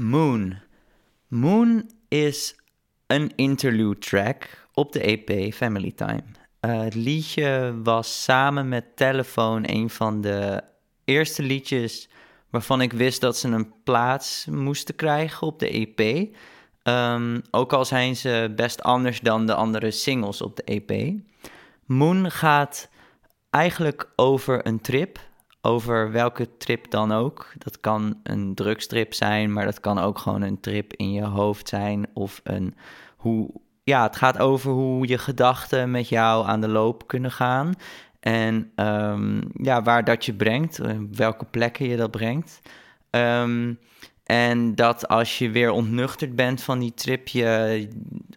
Moon. 0.00 0.58
Moon 1.28 1.90
is 2.08 2.56
een 3.06 3.32
interlude 3.36 3.98
track 3.98 4.66
op 4.74 4.92
de 4.92 5.00
EP 5.00 5.52
Family 5.54 5.92
Time. 5.92 6.22
Uh, 6.60 6.80
het 6.80 6.94
liedje 6.94 7.80
was 7.82 8.22
samen 8.22 8.68
met 8.68 8.96
Telefoon 8.96 9.62
een 9.66 9.90
van 9.90 10.20
de 10.20 10.62
eerste 11.04 11.42
liedjes 11.42 12.08
waarvan 12.50 12.80
ik 12.80 12.92
wist 12.92 13.20
dat 13.20 13.36
ze 13.36 13.48
een 13.48 13.72
plaats 13.82 14.46
moesten 14.50 14.94
krijgen 14.94 15.46
op 15.46 15.58
de 15.58 15.68
EP. 15.68 16.28
Um, 16.82 17.42
ook 17.50 17.72
al 17.72 17.84
zijn 17.84 18.16
ze 18.16 18.52
best 18.56 18.82
anders 18.82 19.20
dan 19.20 19.46
de 19.46 19.54
andere 19.54 19.90
singles 19.90 20.42
op 20.42 20.56
de 20.56 20.62
EP. 20.64 21.14
Moon 21.84 22.30
gaat 22.30 22.88
eigenlijk 23.50 24.12
over 24.16 24.66
een 24.66 24.80
trip. 24.80 25.29
Over 25.62 26.12
welke 26.12 26.56
trip 26.56 26.90
dan 26.90 27.12
ook. 27.12 27.52
Dat 27.58 27.80
kan 27.80 28.20
een 28.22 28.54
drugstrip 28.54 29.14
zijn, 29.14 29.52
maar 29.52 29.64
dat 29.64 29.80
kan 29.80 29.98
ook 29.98 30.18
gewoon 30.18 30.42
een 30.42 30.60
trip 30.60 30.92
in 30.92 31.12
je 31.12 31.24
hoofd 31.24 31.68
zijn. 31.68 32.06
Of 32.14 32.40
een 32.44 32.74
hoe. 33.16 33.50
Ja, 33.84 34.02
het 34.02 34.16
gaat 34.16 34.38
over 34.38 34.70
hoe 34.70 35.06
je 35.06 35.18
gedachten 35.18 35.90
met 35.90 36.08
jou 36.08 36.46
aan 36.46 36.60
de 36.60 36.68
loop 36.68 37.06
kunnen 37.06 37.30
gaan. 37.30 37.74
En 38.20 38.72
um, 38.76 39.50
ja, 39.52 39.82
waar 39.82 40.04
dat 40.04 40.24
je 40.24 40.34
brengt, 40.34 40.78
eh, 40.78 40.96
welke 41.12 41.44
plekken 41.44 41.88
je 41.88 41.96
dat 41.96 42.10
brengt. 42.10 42.60
Um, 43.10 43.78
en 44.30 44.74
dat 44.74 45.08
als 45.08 45.38
je 45.38 45.50
weer 45.50 45.70
ontnuchterd 45.70 46.36
bent 46.36 46.62
van 46.62 46.78
die 46.78 46.94
trip, 46.94 47.28
je 47.28 47.88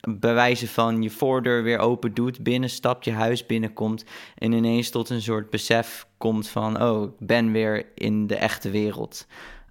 bewijzen 0.02 0.68
van 0.68 1.02
je 1.02 1.10
voordeur 1.10 1.64
weer 1.64 1.80
open 1.80 2.14
doet, 2.14 2.44
binnenstapt, 2.44 3.06
je 3.06 3.12
huis 3.12 3.46
binnenkomt 3.46 4.06
en 4.38 4.52
ineens 4.52 4.90
tot 4.90 5.10
een 5.10 5.22
soort 5.22 5.50
besef 5.50 6.08
komt 6.18 6.48
van, 6.48 6.82
oh, 6.82 7.04
ik 7.04 7.28
ben 7.28 7.52
weer 7.52 7.86
in 7.96 8.28
de 8.28 8.36
echte 8.36 8.70
wereld. 8.70 9.28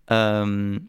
Um, 0.06 0.72
uh, 0.72 0.80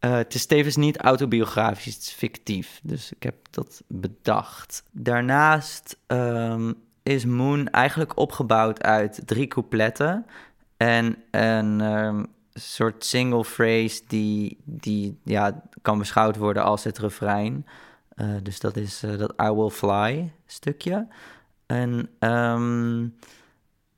het 0.00 0.34
is 0.34 0.46
tevens 0.46 0.76
niet 0.76 0.98
autobiografisch, 0.98 1.94
het 1.94 2.02
is 2.02 2.12
fictief. 2.12 2.80
Dus 2.82 3.12
ik 3.12 3.22
heb 3.22 3.36
dat 3.50 3.82
bedacht. 3.86 4.84
Daarnaast 4.90 5.96
um, 6.06 6.74
is 7.02 7.24
Moon 7.24 7.68
eigenlijk 7.68 8.18
opgebouwd 8.18 8.82
uit 8.82 9.22
drie 9.24 9.46
coupletten 9.46 10.26
en 10.76 11.16
een 11.30 11.80
um, 11.80 12.26
soort 12.54 13.04
single 13.04 13.44
phrase 13.44 14.02
die, 14.06 14.58
die 14.64 15.18
ja, 15.24 15.62
kan 15.82 15.98
beschouwd 15.98 16.36
worden 16.36 16.64
als 16.64 16.84
het 16.84 16.98
refrein. 16.98 17.66
Uh, 18.16 18.34
dus 18.42 18.60
dat 18.60 18.76
is 18.76 19.04
uh, 19.04 19.18
dat 19.18 19.32
I 19.42 19.50
Will 19.50 19.70
Fly 19.70 20.32
stukje. 20.46 21.08
En 21.66 22.08
um, 22.20 23.14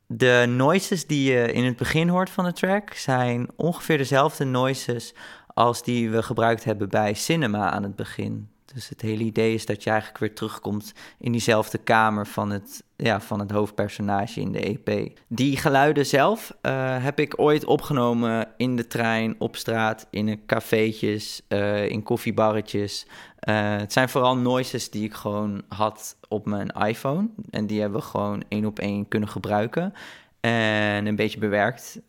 de 0.07 0.45
noises 0.47 1.07
die 1.07 1.31
je 1.31 1.51
in 1.51 1.63
het 1.63 1.75
begin 1.75 2.07
hoort 2.07 2.29
van 2.29 2.45
de 2.45 2.53
track 2.53 2.93
zijn 2.93 3.47
ongeveer 3.55 3.97
dezelfde 3.97 4.45
noises 4.45 5.13
als 5.47 5.83
die 5.83 6.09
we 6.09 6.23
gebruikt 6.23 6.63
hebben 6.63 6.89
bij 6.89 7.13
Cinema 7.13 7.71
aan 7.71 7.83
het 7.83 7.95
begin. 7.95 8.49
Dus 8.75 8.89
het 8.89 9.01
hele 9.01 9.23
idee 9.23 9.53
is 9.53 9.65
dat 9.65 9.83
je 9.83 9.89
eigenlijk 9.89 10.19
weer 10.19 10.33
terugkomt 10.33 10.93
in 11.19 11.31
diezelfde 11.31 11.77
kamer 11.77 12.27
van 12.27 12.49
het, 12.49 12.83
ja, 12.95 13.21
van 13.21 13.39
het 13.39 13.51
hoofdpersonage 13.51 14.39
in 14.39 14.51
de 14.51 14.59
EP. 14.59 15.19
Die 15.27 15.57
geluiden 15.57 16.05
zelf 16.05 16.57
uh, 16.61 17.03
heb 17.03 17.19
ik 17.19 17.39
ooit 17.39 17.65
opgenomen 17.65 18.47
in 18.57 18.75
de 18.75 18.87
trein, 18.87 19.35
op 19.37 19.55
straat, 19.55 20.07
in 20.09 20.45
cafeetjes, 20.45 21.41
uh, 21.49 21.89
in 21.89 22.03
koffiebarretjes. 22.03 23.05
Uh, 23.49 23.77
het 23.77 23.93
zijn 23.93 24.09
vooral 24.09 24.37
noises 24.37 24.89
die 24.89 25.03
ik 25.03 25.13
gewoon 25.13 25.63
had 25.67 26.17
op 26.27 26.45
mijn 26.45 26.67
iPhone. 26.67 27.29
En 27.49 27.67
die 27.67 27.81
hebben 27.81 27.99
we 27.99 28.05
gewoon 28.05 28.43
één 28.47 28.65
op 28.65 28.79
één 28.79 29.07
kunnen 29.07 29.29
gebruiken. 29.29 29.93
En 30.39 31.05
een 31.05 31.15
beetje 31.15 31.39
bewerkt 31.39 31.99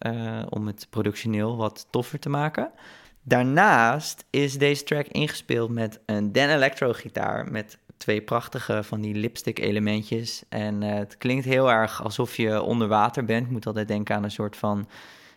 om 0.49 0.67
het 0.67 0.87
productioneel 0.91 1.57
wat 1.57 1.87
toffer 1.91 2.19
te 2.19 2.29
maken. 2.29 2.71
Daarnaast 3.29 4.25
is 4.31 4.59
deze 4.59 4.83
track 4.83 5.07
ingespeeld 5.07 5.71
met 5.71 6.01
een 6.07 6.33
Dan 6.33 6.49
Electro 6.49 6.93
gitaar 6.93 7.51
met 7.51 7.79
twee 7.97 8.23
prachtige 8.23 8.83
van 8.83 9.01
die 9.01 9.15
lipstick 9.15 9.59
elementjes. 9.59 10.43
En 10.49 10.83
uh, 10.83 10.95
het 10.95 11.17
klinkt 11.17 11.45
heel 11.45 11.71
erg 11.71 12.03
alsof 12.03 12.37
je 12.37 12.63
onder 12.63 12.89
water 12.89 13.25
bent. 13.25 13.47
Ik 13.47 13.53
moet 13.53 13.67
altijd 13.67 13.89
denken 13.89 14.15
aan 14.15 14.25
een 14.25 14.31
soort 14.31 14.57
van, 14.57 14.89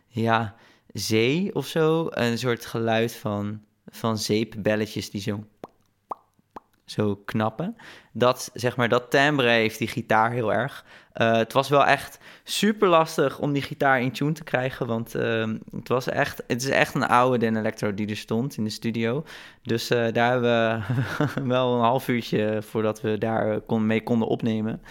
ja, 0.07 0.55
zee 0.93 1.55
of 1.55 1.67
zo. 1.67 2.07
Een 2.09 2.37
soort 2.37 2.65
geluid 2.65 3.15
van, 3.15 3.61
van 3.87 4.17
zeepbelletjes 4.17 5.09
die 5.09 5.21
zo 5.21 5.43
zo 6.91 7.15
knappen. 7.25 7.75
Dat, 8.11 8.49
zeg 8.53 8.75
maar, 8.75 8.89
dat 8.89 9.11
timbre 9.11 9.49
heeft 9.49 9.77
die 9.77 9.87
gitaar 9.87 10.31
heel 10.31 10.53
erg. 10.53 10.85
Uh, 11.15 11.35
het 11.35 11.53
was 11.53 11.69
wel 11.69 11.85
echt 11.85 12.19
super 12.43 12.87
lastig 12.87 13.39
om 13.39 13.53
die 13.53 13.61
gitaar 13.61 14.01
in 14.01 14.11
tune 14.11 14.31
te 14.31 14.43
krijgen, 14.43 14.87
want 14.87 15.15
uh, 15.15 15.47
het, 15.75 15.87
was 15.87 16.07
echt, 16.07 16.43
het 16.47 16.61
is 16.61 16.69
echt 16.69 16.95
een 16.95 17.07
oude 17.07 17.37
Den 17.37 17.55
Electro 17.55 17.93
die 17.93 18.07
er 18.07 18.17
stond 18.17 18.57
in 18.57 18.63
de 18.63 18.69
studio. 18.69 19.23
Dus 19.61 19.91
uh, 19.91 20.07
daar 20.11 20.31
hebben 20.31 20.83
we 21.41 21.47
wel 21.55 21.73
een 21.73 21.81
half 21.81 22.07
uurtje 22.07 22.61
voordat 22.61 23.01
we 23.01 23.17
daar 23.17 23.59
kon, 23.59 23.85
mee 23.85 24.03
konden 24.03 24.27
opnemen. 24.27 24.81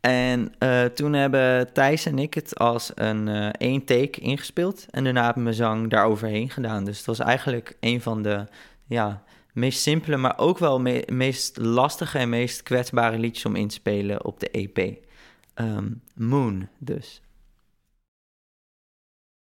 En 0.00 0.52
toen 0.94 1.12
hebben 1.12 1.72
Thijs 1.72 2.06
en 2.06 2.18
ik 2.18 2.34
het 2.34 2.58
als 2.58 2.92
een 2.94 3.52
één 3.52 3.84
take 3.84 4.20
ingespeeld. 4.20 4.86
En 4.90 5.04
daarna 5.04 5.24
hebben 5.24 5.44
we 5.44 5.52
zang 5.52 5.90
daar 5.90 6.04
overheen 6.04 6.50
gedaan. 6.50 6.84
Dus 6.84 6.96
het 6.96 7.06
was 7.06 7.18
eigenlijk 7.18 7.76
een 7.80 8.00
van 8.00 8.22
de 8.22 8.44
ja, 8.86 9.22
meest 9.56 9.80
simpele, 9.80 10.16
maar 10.16 10.38
ook 10.38 10.58
wel 10.58 10.80
me 10.80 11.08
meest 11.12 11.56
lastige 11.56 12.18
en 12.18 12.28
meest 12.28 12.62
kwetsbare 12.62 13.18
liedjes 13.18 13.44
om 13.44 13.56
in 13.56 13.68
te 13.68 13.74
spelen 13.74 14.24
op 14.24 14.40
de 14.40 14.50
EP. 14.50 14.96
Um, 15.54 16.00
Moon 16.14 16.68
dus. 16.78 17.20